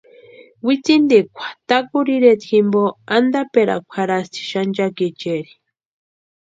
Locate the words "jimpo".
2.49-2.83